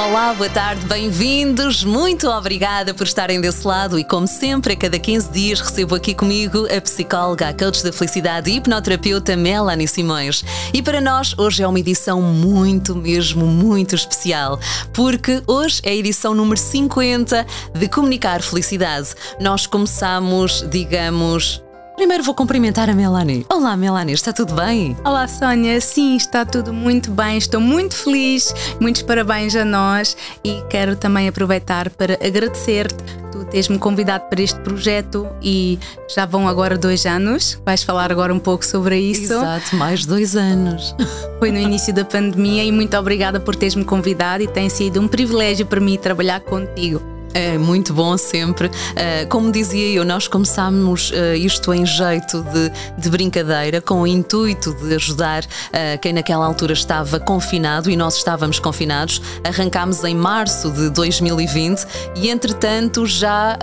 [0.00, 1.84] Olá, boa tarde, bem-vindos.
[1.84, 6.14] Muito obrigada por estarem desse lado e, como sempre, a cada 15 dias recebo aqui
[6.14, 10.42] comigo a psicóloga, a coach da felicidade e hipnoterapeuta Melanie Simões.
[10.72, 14.58] E para nós, hoje é uma edição muito, mesmo muito especial,
[14.94, 19.10] porque hoje é a edição número 50 de Comunicar Felicidade.
[19.38, 21.62] Nós começamos, digamos,
[22.00, 23.44] Primeiro vou cumprimentar a Melanie.
[23.46, 24.96] Olá, Melanie, está tudo bem?
[25.04, 25.78] Olá, Sónia.
[25.82, 27.36] Sim, está tudo muito bem.
[27.36, 28.54] Estou muito feliz.
[28.80, 32.96] Muitos parabéns a nós e quero também aproveitar para agradecer-te.
[33.30, 35.78] Tu tens-me convidado para este projeto e
[36.08, 37.60] já vão agora dois anos.
[37.66, 39.34] Vais falar agora um pouco sobre isso.
[39.34, 40.96] Exato, mais dois anos.
[41.38, 45.06] Foi no início da pandemia e muito obrigada por teres-me convidado e tem sido um
[45.06, 47.19] privilégio para mim trabalhar contigo.
[47.32, 48.66] É muito bom sempre.
[48.66, 54.06] Uh, como dizia eu, nós começámos uh, isto em jeito de, de, brincadeira, com o
[54.06, 59.22] intuito de ajudar uh, quem naquela altura estava confinado e nós estávamos confinados.
[59.44, 63.58] Arrancámos em março de 2020 e, entretanto, já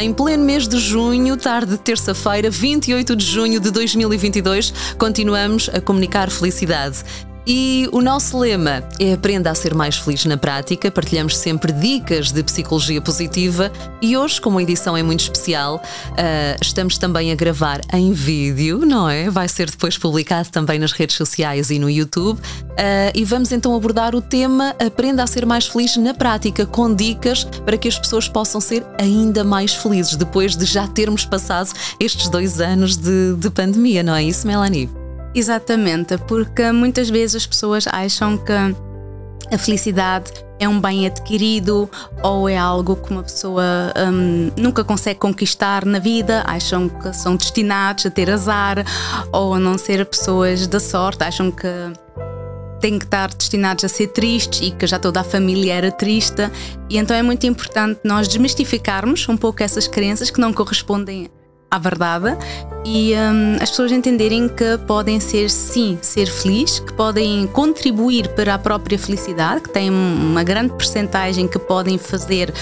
[0.00, 5.80] em pleno mês de junho, tarde de terça-feira, 28 de junho de 2022, continuamos a
[5.80, 7.04] comunicar felicidade.
[7.46, 10.90] E o nosso lema é Aprenda a ser mais feliz na prática.
[10.90, 13.70] Partilhamos sempre dicas de psicologia positiva
[14.02, 18.84] e hoje, como a edição é muito especial, uh, estamos também a gravar em vídeo,
[18.84, 19.30] não é?
[19.30, 22.38] Vai ser depois publicado também nas redes sociais e no YouTube.
[22.38, 26.92] Uh, e vamos então abordar o tema Aprenda a ser mais feliz na prática, com
[26.92, 31.70] dicas para que as pessoas possam ser ainda mais felizes depois de já termos passado
[32.00, 35.05] estes dois anos de, de pandemia, não é isso, Melanie?
[35.36, 38.54] Exatamente, porque muitas vezes as pessoas acham que
[39.52, 41.90] a felicidade é um bem adquirido
[42.22, 43.62] ou é algo que uma pessoa
[43.98, 48.82] um, nunca consegue conquistar na vida, acham que são destinados a ter azar
[49.30, 51.68] ou a não ser pessoas da sorte, acham que
[52.80, 56.50] têm que estar destinados a ser tristes e que já toda a família era triste.
[56.88, 61.28] E então é muito importante nós desmistificarmos um pouco essas crenças que não correspondem
[61.70, 62.36] à verdade
[62.84, 68.54] e um, as pessoas entenderem que podem ser sim ser felizes, que podem contribuir para
[68.54, 72.52] a própria felicidade, que têm uma grande percentagem que podem fazer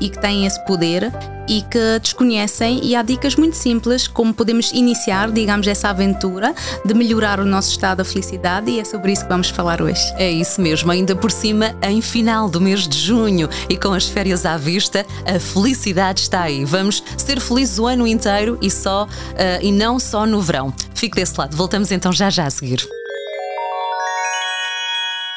[0.00, 1.12] e que têm esse poder
[1.48, 6.54] e que desconhecem e há dicas muito simples como podemos iniciar, digamos, essa aventura
[6.84, 10.02] de melhorar o nosso estado de felicidade e é sobre isso que vamos falar hoje.
[10.16, 14.06] É isso mesmo, ainda por cima, em final do mês de junho e com as
[14.06, 16.64] férias à vista, a felicidade está aí.
[16.64, 19.08] Vamos ser felizes o ano inteiro e só uh,
[19.60, 20.72] e não só no verão.
[20.94, 21.56] Fique desse lado.
[21.56, 22.86] Voltamos então já já a seguir.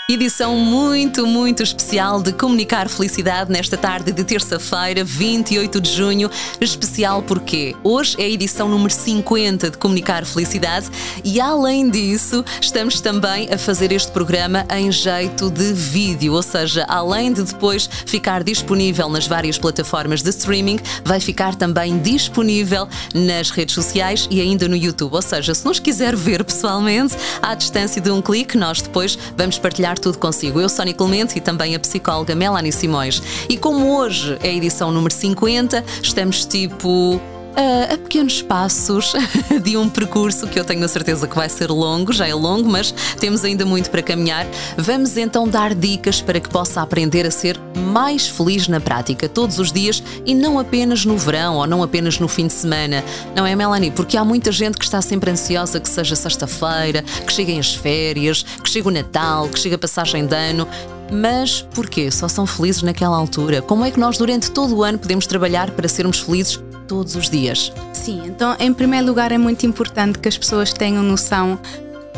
[0.07, 6.29] Edição muito, muito especial de Comunicar Felicidade nesta tarde de terça-feira, 28 de junho.
[6.61, 10.91] Especial porque hoje é a edição número 50 de Comunicar Felicidade
[11.23, 16.85] e, além disso, estamos também a fazer este programa em jeito de vídeo, ou seja,
[16.87, 23.49] além de depois ficar disponível nas várias plataformas de streaming, vai ficar também disponível nas
[23.49, 25.15] redes sociais e ainda no YouTube.
[25.15, 29.57] Ou seja, se nos quiser ver pessoalmente, à distância de um clique, nós depois vamos
[29.57, 30.59] partilhar tudo consigo.
[30.59, 33.21] Eu, Sónia Clemente, e também a psicóloga Melanie Simões.
[33.49, 37.19] E como hoje é a edição número 50, estamos tipo
[37.55, 39.13] a, a pequenos passos
[39.63, 42.69] de um percurso que eu tenho a certeza que vai ser longo, já é longo,
[42.69, 44.45] mas temos ainda muito para caminhar.
[44.77, 49.59] Vamos então dar dicas para que possa aprender a ser mais feliz na prática todos
[49.59, 53.03] os dias e não apenas no verão ou não apenas no fim de semana.
[53.35, 53.91] Não é, Melanie?
[53.91, 58.43] Porque há muita gente que está sempre ansiosa que seja sexta-feira, que cheguem as férias,
[58.43, 60.67] que chegue o Natal, que chegue a passagem de ano.
[61.11, 62.09] Mas porquê?
[62.09, 63.61] Só são felizes naquela altura?
[63.61, 67.29] Como é que nós durante todo o ano podemos trabalhar para sermos felizes todos os
[67.29, 67.71] dias?
[67.93, 71.59] Sim, então em primeiro lugar é muito importante que as pessoas tenham noção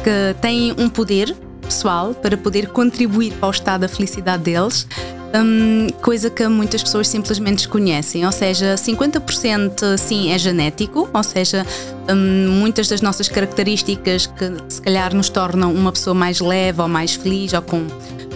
[0.03, 4.87] que têm um poder pessoal para poder contribuir para o estado da felicidade deles.
[5.35, 11.65] Um, coisa que muitas pessoas simplesmente desconhecem, ou seja, 50% sim é genético, ou seja,
[12.09, 16.87] um, muitas das nossas características que se calhar nos tornam uma pessoa mais leve ou
[16.87, 17.85] mais feliz ou com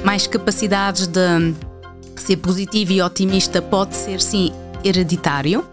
[0.04, 1.54] mais capacidades de
[2.18, 4.52] ser positivo e otimista pode ser sim
[4.84, 5.66] hereditário.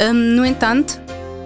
[0.00, 1.00] Um, no entanto,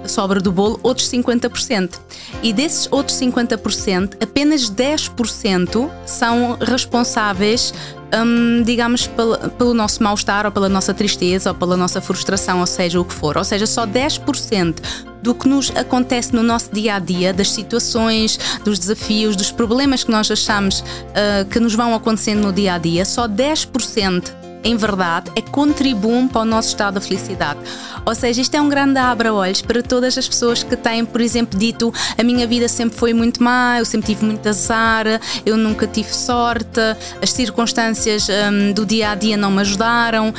[0.08, 1.98] sobra do bolo outros 50%.
[2.42, 7.74] E desses outros 50%, apenas 10% são responsáveis,
[8.14, 12.66] um, digamos, pelo, pelo nosso mal-estar ou pela nossa tristeza ou pela nossa frustração, ou
[12.66, 13.36] seja, o que for.
[13.36, 14.76] Ou seja, só 10%
[15.22, 20.04] do que nos acontece no nosso dia a dia, das situações, dos desafios, dos problemas
[20.04, 24.76] que nós achamos uh, que nos vão acontecendo no dia a dia, só 10% em
[24.76, 27.58] verdade, é contribuem para o nosso estado de felicidade.
[28.04, 31.58] Ou seja, isto é um grande abra-olhos para todas as pessoas que têm, por exemplo,
[31.58, 35.06] dito a minha vida sempre foi muito má, eu sempre tive muito azar,
[35.46, 36.80] eu nunca tive sorte,
[37.22, 40.34] as circunstâncias um, do dia a dia não me ajudaram.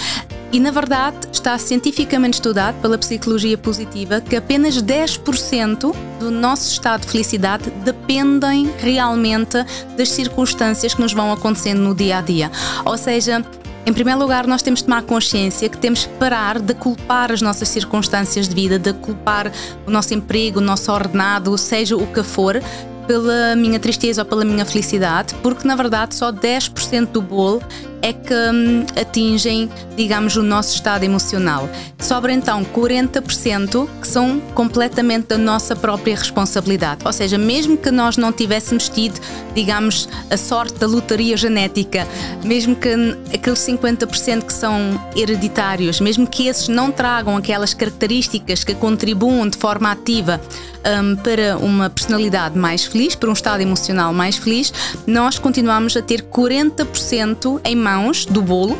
[0.52, 7.02] E na verdade está cientificamente estudado pela psicologia positiva que apenas 10% do nosso estado
[7.02, 9.64] de felicidade dependem realmente
[9.96, 12.52] das circunstâncias que nos vão acontecendo no dia a dia.
[12.84, 13.46] Ou seja,
[13.86, 17.42] em primeiro lugar, nós temos de tomar consciência que temos que parar de culpar as
[17.42, 19.52] nossas circunstâncias de vida, de culpar
[19.88, 22.62] o nosso emprego, o nosso ordenado, seja o que for,
[23.08, 27.60] pela minha tristeza ou pela minha felicidade, porque na verdade só 10% do bolo
[28.02, 31.70] é que hum, atingem, digamos, o nosso estado emocional.
[32.00, 37.02] Sobra então 40% que são completamente da nossa própria responsabilidade.
[37.06, 39.20] Ou seja, mesmo que nós não tivéssemos tido,
[39.54, 42.08] digamos, a sorte da lotaria genética,
[42.44, 42.90] mesmo que
[43.34, 49.58] aqueles 50% que são hereditários, mesmo que esses não tragam aquelas características que contribuam de
[49.58, 50.40] forma ativa
[50.86, 54.74] um, para uma personalidade mais feliz, para um estado emocional mais feliz,
[55.06, 58.78] nós continuamos a ter 40% em mãos do bolo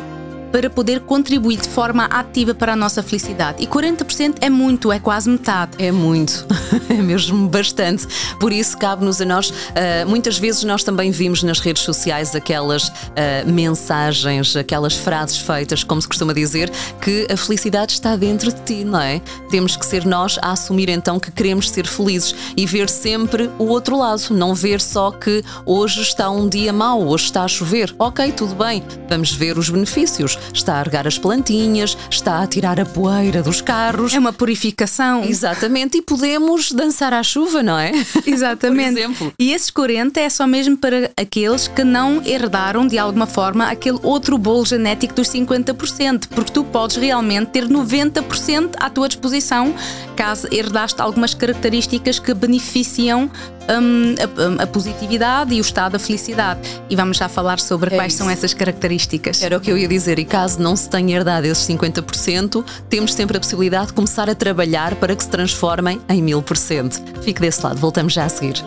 [0.52, 3.62] para poder contribuir de forma ativa para a nossa felicidade.
[3.62, 5.72] E 40% é muito, é quase metade.
[5.78, 6.46] É muito,
[6.88, 8.06] é mesmo bastante.
[8.38, 9.50] Por isso, cabe-nos a nós.
[9.50, 12.92] Uh, muitas vezes nós também vimos nas redes sociais aquelas uh,
[13.46, 16.70] mensagens, aquelas frases feitas, como se costuma dizer,
[17.00, 19.20] que a felicidade está dentro de ti, não é?
[19.50, 23.66] Temos que ser nós a assumir então que queremos ser felizes e ver sempre o
[23.66, 27.94] outro lado, não ver só que hoje está um dia mau, hoje está a chover.
[27.98, 32.80] Ok, tudo bem, vamos ver os benefícios está a regar as plantinhas, está a tirar
[32.80, 34.14] a poeira dos carros.
[34.14, 35.24] É uma purificação.
[35.24, 37.92] Exatamente, e podemos dançar à chuva, não é?
[38.26, 38.92] Exatamente.
[38.92, 39.32] Por exemplo.
[39.38, 43.98] E esses 40 é só mesmo para aqueles que não herdaram de alguma forma aquele
[44.02, 49.74] outro bolo genético dos 50%, porque tu podes realmente ter 90% à tua disposição
[50.16, 53.30] caso herdaste algumas características que beneficiam
[53.68, 56.60] um, a, a, positividade e o estado da felicidade.
[56.88, 58.22] E vamos já falar sobre é quais isso.
[58.22, 59.42] são essas características.
[59.42, 63.14] Era o que eu ia dizer, e caso não se tenha herdado esses 50%, temos
[63.14, 67.22] sempre a possibilidade de começar a trabalhar para que se transformem em 1000%.
[67.22, 68.64] Fique desse lado, voltamos já a seguir.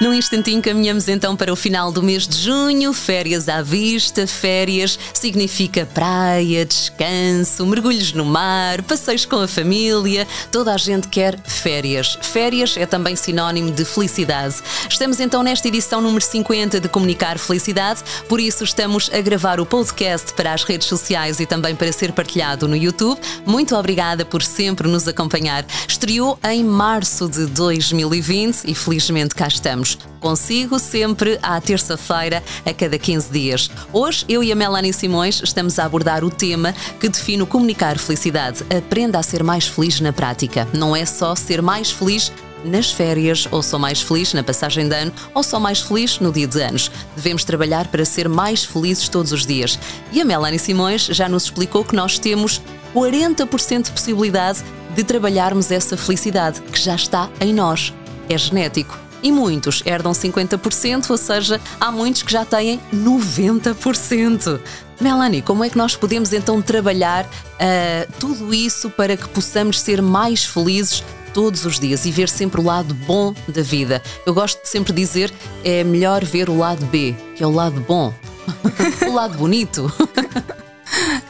[0.00, 4.98] Num instantinho caminhamos então para o final do mês de junho, férias à vista, férias
[5.12, 12.18] significa praia, descanso, mergulhos no mar, passeios com a família, toda a gente quer férias.
[12.22, 14.54] Férias é também sinónimo de felicidade.
[14.88, 19.66] Estamos então nesta edição número 50 de Comunicar Felicidade, por isso estamos a gravar o
[19.66, 23.20] podcast para as redes sociais e também para ser partilhado no YouTube.
[23.44, 25.66] Muito obrigada por sempre nos acompanhar.
[25.86, 29.89] Estreou em março de 2020 e felizmente cá estamos
[30.20, 33.70] consigo sempre à terça-feira, a cada 15 dias.
[33.92, 37.98] Hoje, eu e a Melanie Simões estamos a abordar o tema que define o comunicar
[37.98, 38.64] felicidade.
[38.76, 40.68] Aprenda a ser mais feliz na prática.
[40.72, 42.32] Não é só ser mais feliz
[42.64, 46.32] nas férias, ou sou mais feliz na passagem de ano, ou sou mais feliz no
[46.32, 46.90] dia de anos.
[47.16, 49.78] Devemos trabalhar para ser mais felizes todos os dias.
[50.12, 52.60] E a Melanie Simões já nos explicou que nós temos
[52.94, 54.62] 40% de possibilidade
[54.94, 57.92] de trabalharmos essa felicidade que já está em nós.
[58.28, 64.60] É genético e muitos herdam 50%, ou seja, há muitos que já têm 90%.
[65.00, 70.02] Melanie, como é que nós podemos então trabalhar uh, tudo isso para que possamos ser
[70.02, 71.02] mais felizes
[71.32, 74.02] todos os dias e ver sempre o lado bom da vida?
[74.26, 75.32] Eu gosto de sempre dizer
[75.64, 78.12] é melhor ver o lado B, que é o lado bom,
[79.08, 79.90] o lado bonito.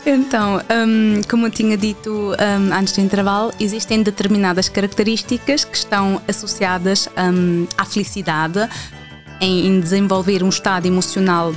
[0.04, 6.20] Então, um, como eu tinha dito um, antes do intervalo, existem determinadas características que estão
[6.26, 8.68] associadas um, à felicidade,
[9.40, 11.54] em, em desenvolver um estado emocional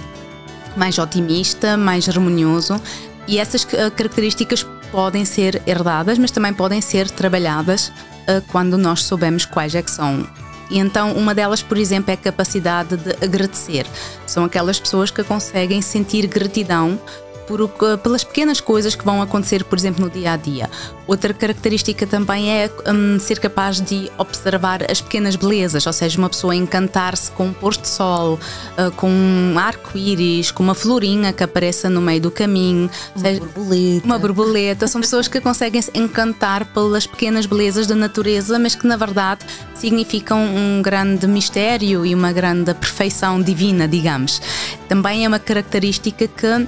[0.76, 2.82] mais otimista, mais harmonioso,
[3.28, 9.04] e essas uh, características podem ser herdadas, mas também podem ser trabalhadas uh, quando nós
[9.04, 10.28] soubemos quais é que são.
[10.70, 13.86] E então, uma delas, por exemplo, é a capacidade de agradecer.
[14.26, 17.00] São aquelas pessoas que conseguem sentir gratidão
[17.48, 17.70] por,
[18.00, 20.70] pelas pequenas coisas que vão acontecer, por exemplo, no dia a dia.
[21.06, 26.30] Outra característica também é um, ser capaz de observar as pequenas belezas, ou seja, uma
[26.30, 28.40] pessoa encantar-se com um posto de sol,
[28.78, 32.90] uh, com um arco-íris, com uma florinha que apareça no meio do caminho.
[33.16, 34.06] Uma seja, borboleta.
[34.06, 34.88] Uma borboleta.
[34.88, 39.46] São pessoas que conseguem se encantar pelas pequenas belezas da natureza, mas que na verdade
[39.76, 44.42] significam um grande mistério e uma grande perfeição divina, digamos.
[44.88, 46.68] Também é uma característica que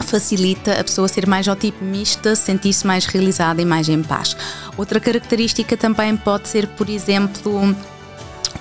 [0.00, 4.36] facilita a pessoa ser mais otimista, sentir-se mais realizada e mais em paz.
[4.76, 7.74] Outra característica também pode ser, por exemplo,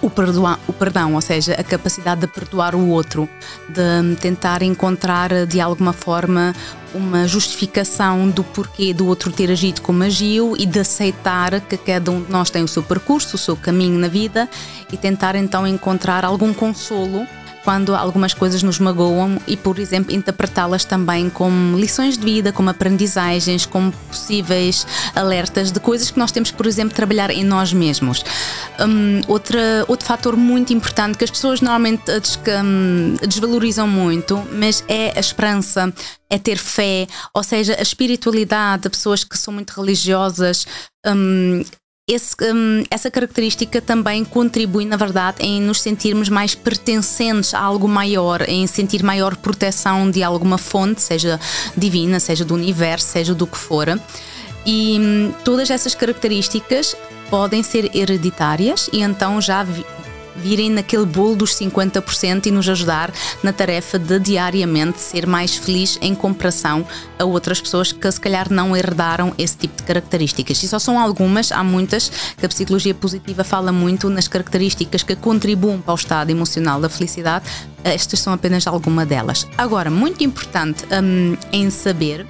[0.02, 0.08] o,
[0.68, 3.28] o perdão, ou seja, a capacidade de perdoar o outro,
[3.70, 6.54] de tentar encontrar de alguma forma
[6.94, 12.12] uma justificação do porquê do outro ter agido como agiu e de aceitar que cada
[12.12, 14.48] um de nós tem o seu percurso, o seu caminho na vida
[14.92, 17.26] e tentar então encontrar algum consolo
[17.64, 22.70] quando algumas coisas nos magoam e, por exemplo, interpretá-las também como lições de vida, como
[22.70, 28.24] aprendizagens, como possíveis alertas de coisas que nós temos, por exemplo, trabalhar em nós mesmos.
[28.80, 32.04] Um, outra, outro fator muito importante que as pessoas normalmente
[32.64, 35.94] hum, desvalorizam muito, mas é a esperança,
[36.30, 40.66] é ter fé, ou seja, a espiritualidade, pessoas que são muito religiosas.
[41.06, 41.64] Um,
[42.06, 47.88] esse, um, essa característica também contribui, na verdade, em nos sentirmos mais pertencentes a algo
[47.88, 51.40] maior, em sentir maior proteção de alguma fonte, seja
[51.78, 53.88] divina, seja do universo, seja do que for.
[54.66, 56.96] E hum, todas essas características
[57.30, 59.66] podem ser hereditárias e então já
[60.36, 63.12] virem naquele bolo dos 50% e nos ajudar
[63.42, 66.86] na tarefa de diariamente ser mais feliz em comparação
[67.18, 70.62] a outras pessoas que se calhar não herdaram esse tipo de características.
[70.64, 75.16] E só são algumas, há muitas que a psicologia positiva fala muito nas características que
[75.16, 77.46] contribuem para o estado emocional da felicidade.
[77.84, 79.48] Estas são apenas alguma delas.
[79.58, 82.26] Agora, muito importante um, em saber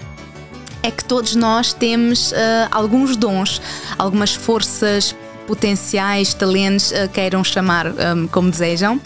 [0.81, 2.36] é que todos nós temos uh,
[2.69, 3.62] alguns dons,
[3.98, 5.15] algumas forças
[5.47, 9.00] potenciais, talentos, uh, queiram chamar um, como desejam.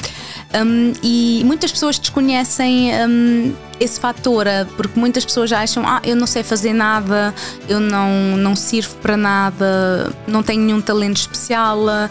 [0.54, 6.16] Um, e muitas pessoas desconhecem um, esse fator, uh, porque muitas pessoas acham: ah, eu
[6.16, 7.34] não sei fazer nada,
[7.68, 12.10] eu não, não sirvo para nada, não tenho nenhum talento especial, uh,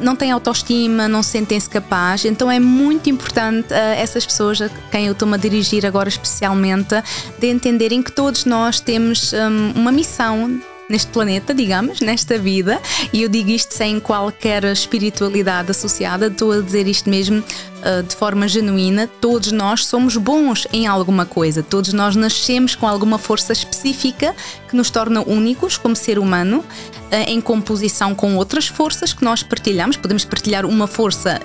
[0.00, 2.30] não têm autoestima, não sentem-se capazes.
[2.30, 6.94] Então é muito importante uh, essas pessoas a quem eu estou-me a dirigir agora especialmente
[7.38, 10.60] de entenderem que todos nós temos um, uma missão
[10.90, 12.80] neste planeta, digamos, nesta vida,
[13.12, 18.14] e eu digo isto sem qualquer espiritualidade associada, estou a dizer isto mesmo uh, de
[18.14, 19.08] forma genuína.
[19.20, 24.34] Todos nós somos bons em alguma coisa, todos nós nascemos com alguma força específica
[24.68, 29.42] que nos torna únicos como ser humano, uh, em composição com outras forças que nós
[29.42, 29.96] partilhamos.
[29.96, 31.40] Podemos partilhar uma força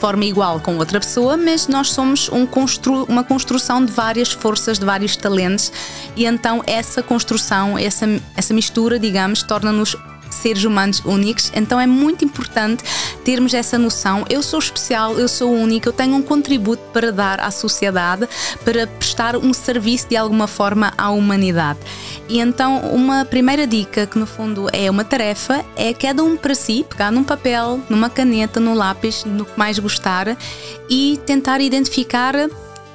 [0.00, 4.78] forma igual com outra pessoa, mas nós somos um constru uma construção de várias forças,
[4.78, 5.70] de vários talentos,
[6.16, 9.96] e então essa construção, essa, essa mistura, digamos, torna-nos
[10.30, 12.84] seres humanos únicos, então é muito importante
[13.24, 14.24] termos essa noção.
[14.30, 18.28] Eu sou especial, eu sou única, eu tenho um contributo para dar à sociedade,
[18.64, 21.78] para prestar um serviço de alguma forma à humanidade.
[22.28, 26.54] E então, uma primeira dica, que no fundo é uma tarefa, é cada um para
[26.54, 30.36] si pegar num papel, numa caneta, no lápis, no que mais gostar
[30.88, 32.34] e tentar identificar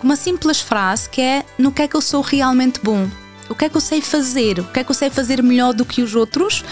[0.06, 3.10] uma simples frase que é no que é que eu sou realmente bom.
[3.50, 4.60] O que é que eu sei fazer?
[4.60, 6.64] O que é que eu sei fazer melhor do que os outros?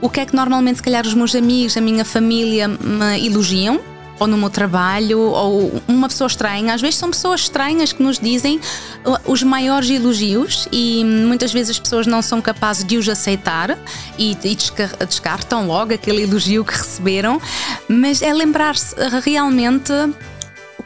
[0.00, 3.80] o que é que normalmente, se calhar, os meus amigos, a minha família me elogiam,
[4.18, 6.74] ou no meu trabalho, ou uma pessoa estranha.
[6.74, 8.60] Às vezes são pessoas estranhas que nos dizem
[9.04, 13.78] uh, os maiores elogios e muitas vezes as pessoas não são capazes de os aceitar
[14.18, 14.56] e, e
[15.06, 17.40] descartam logo aquele elogio que receberam.
[17.88, 19.92] Mas é lembrar-se uh, realmente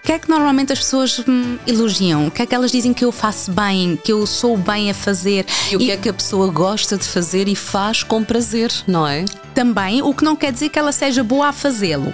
[0.02, 2.26] que é que normalmente as pessoas me elogiam?
[2.26, 4.94] O que é que elas dizem que eu faço bem, que eu sou bem a
[4.94, 5.46] fazer?
[5.70, 5.90] E o que e...
[5.90, 9.24] é que a pessoa gosta de fazer e faz com prazer, não é?
[9.54, 12.12] Também, o que não quer dizer que ela seja boa a fazê-lo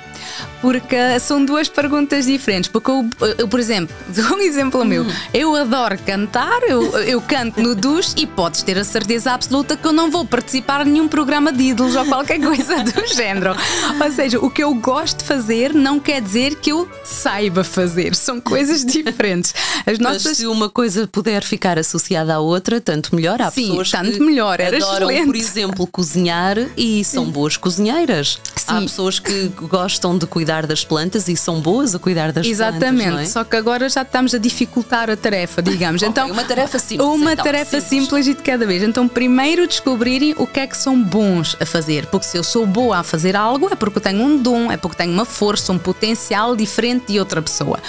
[0.60, 2.68] porque são duas perguntas diferentes.
[2.68, 5.04] Porque eu, eu por exemplo, dou um exemplo meu.
[5.04, 5.12] Hum.
[5.32, 9.86] Eu adoro cantar, eu, eu canto no duche e podes ter a certeza absoluta que
[9.86, 13.54] eu não vou participar em nenhum programa de ídolos ou qualquer coisa do género.
[14.02, 17.77] Ou seja, o que eu gosto de fazer não quer dizer que eu saiba fazer.
[18.18, 19.54] São coisas diferentes.
[19.86, 20.24] As nossas...
[20.24, 23.40] Mas se uma coisa puder ficar associada à outra, tanto melhor.
[23.40, 24.60] Há Sim, pessoas tanto que melhor.
[24.60, 25.26] Era adoram, excelente.
[25.26, 28.38] por exemplo, cozinhar e são boas cozinheiras.
[28.56, 28.64] Sim.
[28.66, 32.78] Há pessoas que gostam de cuidar das plantas e são boas a cuidar das Exatamente,
[32.78, 32.98] plantas.
[32.98, 33.32] Exatamente, é?
[33.32, 36.00] só que agora já estamos a dificultar a tarefa, digamos.
[36.02, 37.08] okay, então, uma tarefa simples.
[37.08, 38.04] Uma então, tarefa simples.
[38.04, 38.82] simples e de cada vez.
[38.82, 42.06] Então, primeiro descobrirem o que é que são bons a fazer.
[42.06, 44.76] Porque se eu sou boa a fazer algo, é porque eu tenho um dom, é
[44.76, 47.67] porque tenho uma força, um potencial diferente de outra pessoa.
[47.68, 47.82] agua.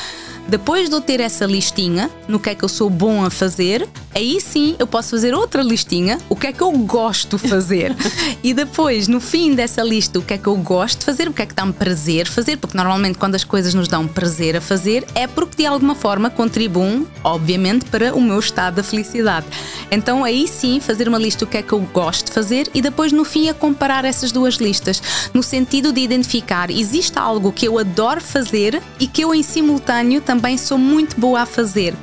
[0.50, 3.88] Depois de eu ter essa listinha, no que é que eu sou bom a fazer,
[4.16, 7.96] aí sim eu posso fazer outra listinha, o que é que eu gosto de fazer.
[8.44, 11.34] e depois, no fim dessa lista, o que é que eu gosto de fazer, o
[11.34, 14.62] que é que dá-me prazer fazer, porque normalmente quando as coisas nos dão prazer a
[14.62, 19.46] fazer, é porque de alguma forma contribuem, obviamente, para o meu estado de felicidade.
[19.92, 22.82] Então aí sim, fazer uma lista do que é que eu gosto de fazer e
[22.82, 25.00] depois no fim a comparar essas duas listas,
[25.32, 30.22] no sentido de identificar existe algo que eu adoro fazer e que eu em simultâneo
[30.22, 31.96] também sou muito boa a fazer.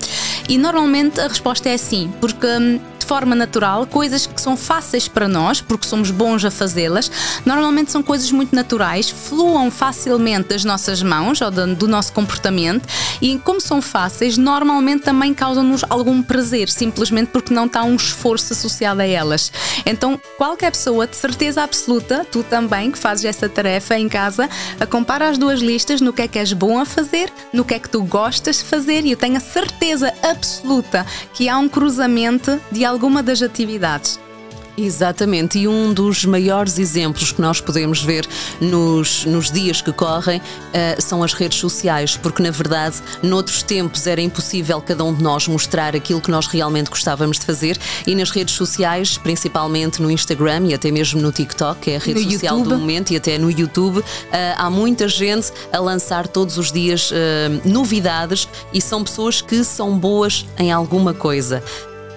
[0.49, 5.29] E normalmente a resposta é sim, porque hum, forma natural, coisas que são fáceis para
[5.29, 7.11] nós, porque somos bons a fazê-las.
[7.45, 12.87] Normalmente são coisas muito naturais, fluam facilmente das nossas mãos ou do, nosso comportamento
[13.23, 18.53] e, como são fáceis, normalmente também causam-nos algum prazer, simplesmente porque não está um esforço
[18.53, 19.53] associado a elas.
[19.85, 24.51] Então, qualquer pessoa, de certeza absoluta, tu também que fazes essa tarefa em casa,
[24.91, 27.79] compara as duas listas no que é que és bom a fazer, no que é
[27.79, 32.61] que tu gostas de fazer e eu tenho a certeza absoluta que há um cruzamento
[32.73, 34.19] de alguma das atividades.
[34.79, 38.27] Exatamente, e um dos maiores exemplos que nós podemos ver
[38.61, 44.07] nos, nos dias que correm uh, são as redes sociais, porque na verdade, noutros tempos
[44.07, 48.15] era impossível cada um de nós mostrar aquilo que nós realmente gostávamos de fazer, e
[48.15, 52.25] nas redes sociais, principalmente no Instagram e até mesmo no TikTok, que é a rede
[52.25, 52.75] no social YouTube.
[52.75, 54.05] do momento, e até no YouTube, uh,
[54.59, 57.15] há muita gente a lançar todos os dias uh,
[57.67, 61.63] novidades e são pessoas que são boas em alguma coisa.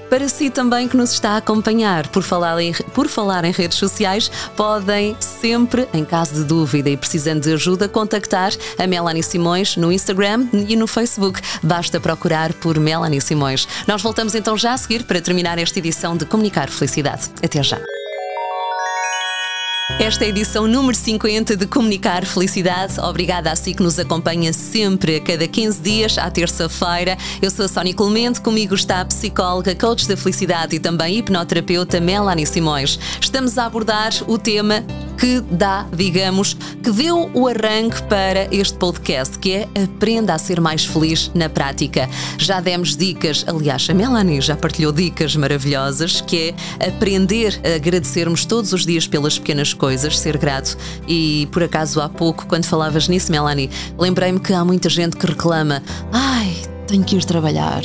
[0.09, 3.77] Para si também que nos está a acompanhar, por falar, em, por falar em redes
[3.77, 9.77] sociais, podem sempre, em caso de dúvida e precisando de ajuda, contactar a Melanie Simões
[9.77, 11.39] no Instagram e no Facebook.
[11.61, 13.67] Basta procurar por Melanie Simões.
[13.87, 17.29] Nós voltamos então já a seguir para terminar esta edição de Comunicar Felicidade.
[17.43, 17.79] Até já.
[19.99, 22.97] Esta é a edição número 50 de Comunicar Felicidade.
[23.01, 27.17] Obrigada a si que nos acompanha sempre, a cada 15 dias, à terça-feira.
[27.41, 31.99] Eu sou a Sónia Clemente, comigo está a psicóloga, coach da felicidade e também hipnoterapeuta
[31.99, 32.97] Melanie Simões.
[33.19, 34.85] Estamos a abordar o tema
[35.19, 40.61] que dá, digamos, que deu o arranque para este podcast, que é Aprenda a ser
[40.61, 42.09] mais feliz na prática.
[42.37, 48.45] Já demos dicas, aliás, a Melanie já partilhou dicas maravilhosas, que é aprender a agradecermos
[48.45, 50.77] todos os dias pelas pequenas coisas, ser grato.
[51.07, 55.25] E por acaso há pouco, quando falavas nisso, Melanie, lembrei-me que há muita gente que
[55.25, 55.81] reclama:
[56.11, 56.55] ai,
[56.87, 57.81] tenho que ir trabalhar.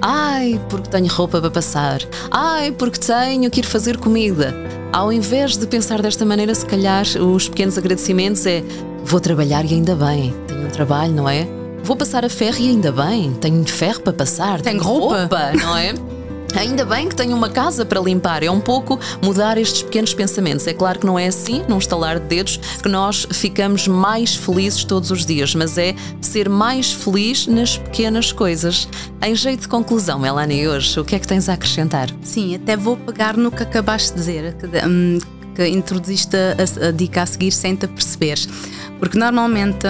[0.00, 2.00] Ai, porque tenho roupa para passar.
[2.30, 4.52] Ai, porque tenho que ir fazer comida.
[4.92, 8.64] Ao invés de pensar desta maneira, se calhar os pequenos agradecimentos é
[9.04, 11.46] vou trabalhar e ainda bem, tenho um trabalho, não é?
[11.84, 15.18] Vou passar a ferro e ainda bem, tenho ferro para passar, tenho, tenho roupa.
[15.20, 15.94] roupa, não é?
[16.54, 18.42] Ainda bem que tenho uma casa para limpar.
[18.42, 20.66] É um pouco mudar estes pequenos pensamentos.
[20.66, 24.84] É claro que não é assim, num estalar de dedos, que nós ficamos mais felizes
[24.84, 28.86] todos os dias, mas é ser mais feliz nas pequenas coisas.
[29.22, 32.10] Em jeito de conclusão, Melanie, hoje, o que é que tens a acrescentar?
[32.22, 35.18] Sim, até vou pegar no que acabaste de dizer, que, um,
[35.54, 38.48] que introduziste a, a dica a seguir sem te perceberes.
[38.98, 39.86] Porque normalmente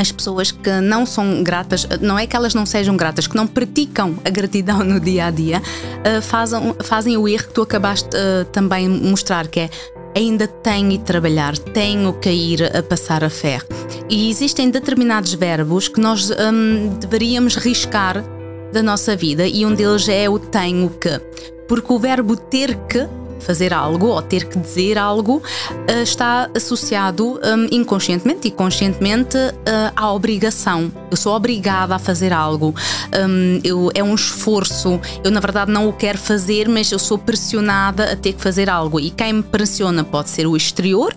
[0.00, 3.46] as pessoas que não são gratas, não é que elas não sejam gratas, que não
[3.46, 8.08] praticam a gratidão no dia a dia, uh, fazem, fazem o erro que tu acabaste
[8.08, 9.70] uh, também mostrar, que é
[10.16, 13.60] ainda tenho de trabalhar, tenho que ir a passar a fé.
[14.08, 18.24] E existem determinados verbos que nós um, deveríamos riscar
[18.72, 21.20] da nossa vida e um deles é o tenho que.
[21.68, 23.06] Porque o verbo ter que
[23.40, 29.92] fazer algo ou ter que dizer algo uh, está associado um, inconscientemente e conscientemente uh,
[29.96, 30.92] à obrigação.
[31.10, 32.74] Eu sou obrigada a fazer algo.
[33.14, 35.00] Um, eu, é um esforço.
[35.24, 38.68] Eu, na verdade, não o quero fazer, mas eu sou pressionada a ter que fazer
[38.68, 39.00] algo.
[39.00, 41.14] E quem me pressiona pode ser o exterior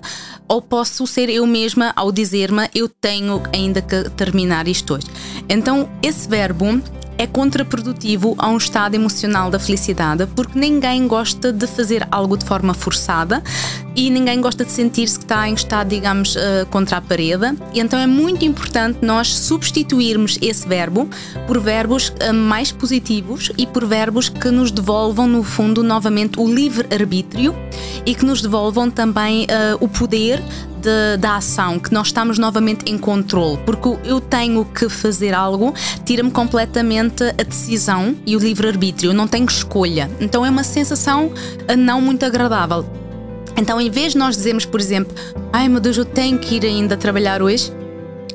[0.48, 5.08] ou posso ser eu mesma ao dizer-me eu tenho ainda que terminar isto hoje.
[5.50, 6.82] Então, esse verbo
[7.18, 12.46] é contraprodutivo a um estado emocional da felicidade, porque ninguém gosta de fazer algo de
[12.46, 13.44] forma forçada
[13.96, 17.56] e ninguém gosta de sentir-se que está em estado, digamos, uh, contra a parede.
[17.74, 21.10] E então é muito importante nós substituirmos esse verbo
[21.48, 26.48] por verbos uh, mais positivos e por verbos que nos devolvam, no fundo, novamente o
[26.48, 27.56] livre-arbítrio
[28.06, 30.42] e que nos devolvam também uh, o poder
[30.84, 35.74] de, da ação, que nós estamos novamente em controle, porque eu tenho que fazer algo,
[36.04, 40.12] tira-me completamente a decisão e o livre-arbítrio, eu não tenho escolha.
[40.20, 41.32] Então é uma sensação
[41.68, 43.03] eh, não muito agradável.
[43.58, 45.16] Então, em vez de nós dizermos, por exemplo,
[45.52, 47.72] ai meu Deus, eu tenho que ir ainda trabalhar hoje,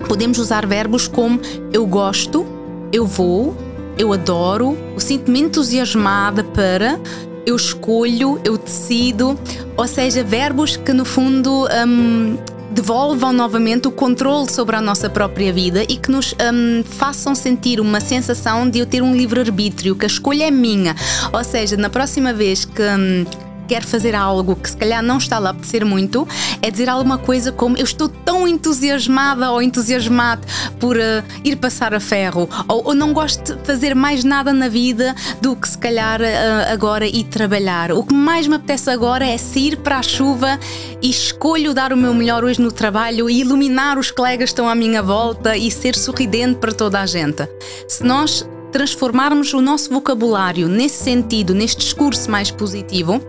[0.06, 1.40] podemos usar verbos como
[1.72, 2.46] eu gosto,
[2.92, 3.56] eu vou,
[3.98, 7.00] eu adoro, eu sinto-me entusiasmada para,
[7.44, 9.38] eu escolho, eu decido,
[9.76, 12.36] ou seja, verbos que no fundo um,
[12.70, 17.80] devolvam novamente o controle sobre a nossa própria vida e que nos um, façam sentir
[17.80, 20.94] uma sensação de eu ter um livre-arbítrio, que a escolha é minha.
[21.32, 22.82] Ou seja, na próxima vez que.
[22.82, 26.26] Um, quer fazer algo que se calhar não está lá a apetecer muito,
[26.62, 30.46] é dizer alguma coisa como eu estou tão entusiasmada ou entusiasmado
[30.80, 34.68] por uh, ir passar a ferro, ou, ou, não gosto de fazer mais nada na
[34.68, 37.92] vida do que se calhar uh, agora ir trabalhar.
[37.92, 40.58] O que mais me apetece agora é sair para a chuva
[41.02, 44.68] e escolho dar o meu melhor hoje no trabalho e iluminar os colegas que estão
[44.68, 47.46] à minha volta e ser sorridente para toda a gente.
[47.86, 53.20] Se nós transformarmos o nosso vocabulário nesse sentido, neste discurso mais positivo,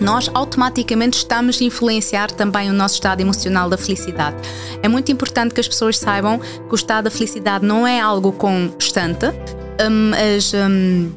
[0.00, 4.36] nós automaticamente estamos a influenciar também o nosso estado emocional da felicidade.
[4.82, 8.32] É muito importante que as pessoas saibam que o estado da felicidade não é algo
[8.32, 9.26] constante.
[9.80, 11.10] Um, as, um,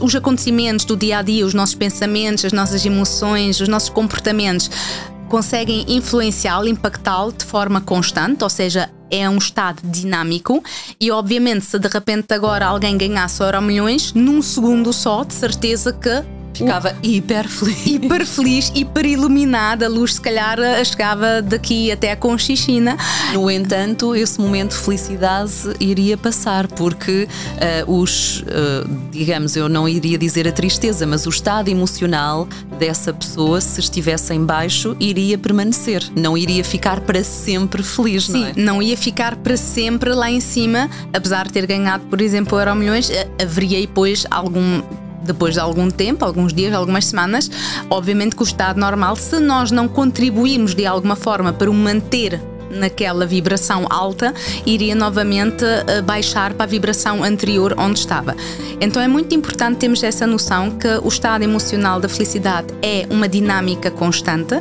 [0.00, 4.70] os acontecimentos do dia a dia, os nossos pensamentos, as nossas emoções, os nossos comportamentos
[5.28, 10.62] conseguem influenciá-lo, impactá-lo de forma constante, ou seja, é um estado dinâmico
[10.98, 15.92] e obviamente se de repente agora alguém ganhasse euro milhões, num segundo só, de certeza
[15.92, 16.22] que
[16.54, 17.86] Ficava hiper feliz.
[17.86, 19.86] Hiper feliz, hiper iluminada.
[19.86, 22.96] A luz, se calhar, chegava daqui até a Conchichina.
[23.32, 27.28] No entanto, esse momento de felicidade iria passar, porque
[27.86, 32.46] uh, os, uh, digamos, eu não iria dizer a tristeza, mas o estado emocional
[32.78, 36.02] dessa pessoa, se estivesse em baixo, iria permanecer.
[36.14, 38.52] Não iria ficar para sempre feliz, Sim, não é?
[38.56, 42.74] não ia ficar para sempre lá em cima, apesar de ter ganhado, por exemplo, Euro
[42.74, 44.82] Milhões, eh, haveria depois algum
[45.24, 47.50] depois de algum tempo, alguns dias, algumas semanas,
[47.88, 52.40] obviamente que o estado normal, se nós não contribuirmos de alguma forma para o manter
[52.72, 58.34] naquela vibração alta, iria novamente eh, baixar para a vibração anterior onde estava.
[58.80, 63.28] Então é muito importante termos essa noção que o estado emocional da felicidade é uma
[63.28, 64.60] dinâmica constante,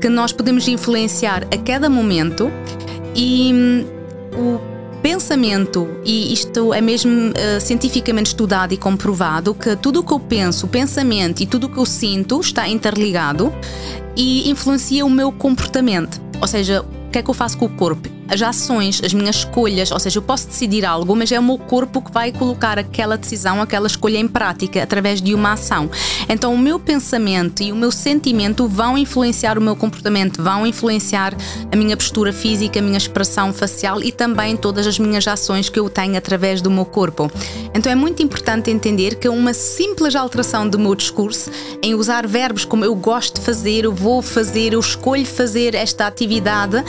[0.00, 2.50] que nós podemos influenciar a cada momento
[3.14, 3.84] e hum,
[4.36, 4.69] o
[5.02, 10.20] pensamento, e isto é mesmo uh, cientificamente estudado e comprovado, que tudo o que eu
[10.20, 13.52] penso, o pensamento e tudo o que eu sinto está interligado
[14.16, 16.20] e influencia o meu comportamento.
[16.40, 18.19] Ou seja, o que é que eu faço com o corpo?
[18.30, 21.58] As ações, as minhas escolhas, ou seja, eu posso decidir algo, mas é o meu
[21.58, 25.90] corpo que vai colocar aquela decisão, aquela escolha em prática através de uma ação.
[26.28, 31.34] Então, o meu pensamento e o meu sentimento vão influenciar o meu comportamento, vão influenciar
[31.72, 35.80] a minha postura física, a minha expressão facial e também todas as minhas ações que
[35.80, 37.30] eu tenho através do meu corpo.
[37.74, 41.50] Então, é muito importante entender que uma simples alteração do meu discurso,
[41.82, 46.06] em usar verbos como eu gosto de fazer, eu vou fazer, eu escolho fazer esta
[46.06, 46.84] atividade,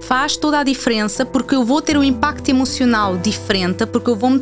[0.00, 4.30] faz toda a diferença porque eu vou ter um impacto emocional diferente, porque eu vou
[4.30, 4.40] me,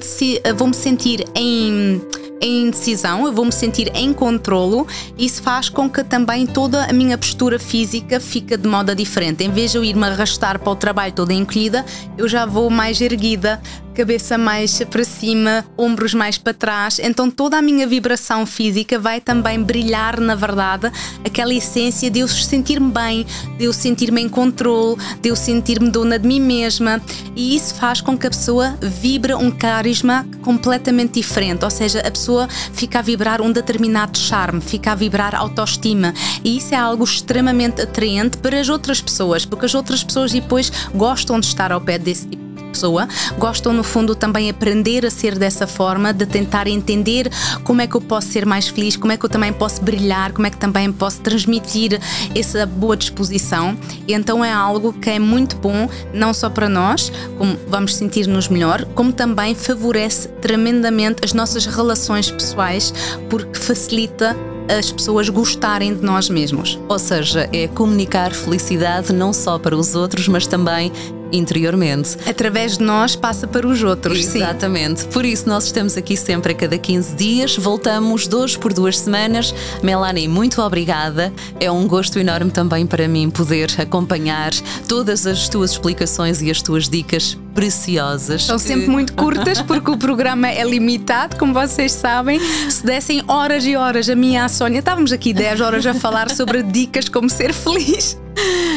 [0.56, 2.00] vou -me sentir em
[2.40, 4.86] em decisão, eu vou me sentir em controlo.
[5.16, 9.42] Isso faz com que também toda a minha postura física fique de modo diferente.
[9.42, 11.86] Em vez de eu ir-me arrastar para o trabalho toda encolhida,
[12.18, 13.62] eu já vou mais erguida,
[13.94, 16.98] cabeça mais para cima, ombros mais para trás.
[16.98, 20.90] Então toda a minha vibração física vai também brilhar, na verdade,
[21.24, 23.24] aquela essência de eu sentir-me bem,
[23.56, 27.00] de eu sentir-me em controle, de eu sentir-me dona de mim mesma.
[27.36, 32.10] E isso faz com que a pessoa vibre um carisma completamente diferente, ou seja, a
[32.10, 36.12] pessoa fica a vibrar um determinado charme, fica a vibrar autoestima.
[36.42, 40.70] E isso é algo extremamente atraente para as outras pessoas, porque as outras pessoas depois
[40.94, 42.43] gostam de estar ao pé desse tipo
[42.74, 43.08] pessoa,
[43.38, 47.30] gostam no fundo também aprender a ser dessa forma, de tentar entender
[47.62, 50.32] como é que eu posso ser mais feliz, como é que eu também posso brilhar,
[50.32, 52.00] como é que também posso transmitir
[52.34, 53.76] essa boa disposição.
[54.08, 58.48] E então é algo que é muito bom, não só para nós, como vamos sentir-nos
[58.48, 62.92] melhor, como também favorece tremendamente as nossas relações pessoais,
[63.30, 64.36] porque facilita
[64.68, 66.78] as pessoas gostarem de nós mesmos.
[66.88, 70.90] Ou seja, é comunicar felicidade não só para os outros, mas também
[71.32, 72.16] interiormente.
[72.28, 74.18] Através de nós passa para os outros.
[74.18, 75.02] Exatamente.
[75.02, 75.08] Sim.
[75.08, 79.54] Por isso nós estamos aqui sempre a cada 15 dias, voltamos dois por duas semanas.
[79.82, 81.32] Melanie, muito obrigada.
[81.58, 84.52] É um gosto enorme também para mim poder acompanhar
[84.88, 88.44] todas as tuas explicações e as tuas dicas preciosas.
[88.44, 92.40] São sempre muito curtas porque o programa é limitado, como vocês sabem.
[92.68, 96.30] Se dessem horas e horas a minha a Sónia, estávamos aqui 10 horas a falar
[96.30, 98.18] sobre dicas como ser feliz.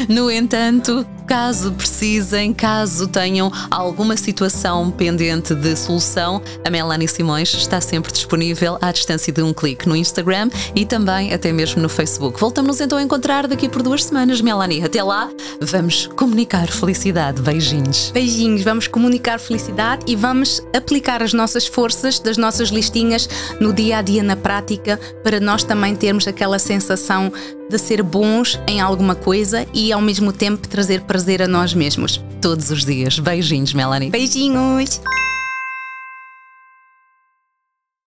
[0.08, 7.82] No entanto, caso precisem, caso tenham alguma situação pendente de solução, a Melanie Simões está
[7.82, 12.40] sempre disponível à distância de um clique no Instagram e também até mesmo no Facebook.
[12.40, 14.84] Voltamos então a encontrar daqui por duas semanas, Melanie.
[14.84, 17.42] Até lá, vamos comunicar felicidade.
[17.42, 18.12] Beijinhos.
[18.12, 23.28] Beijinhos, vamos comunicar felicidade e vamos aplicar as nossas forças das nossas listinhas
[23.60, 27.34] no dia a dia, na prática, para nós também termos aquela sensação
[27.70, 32.24] de ser bons em alguma coisa e ao mesmo tempo trazer prazer a nós mesmos.
[32.42, 33.20] Todos os dias.
[33.20, 34.10] Beijinhos, Melanie.
[34.10, 35.02] Beijinhos.